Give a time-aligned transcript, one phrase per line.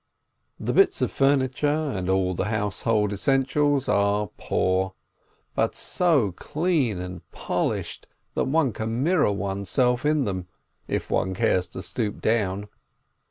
[0.59, 4.95] The bits of furni ture and all the household essentials are poor,
[5.53, 10.47] but so clean and polished that one can mirror oneself in them,
[10.87, 12.67] if one cares to stoop down.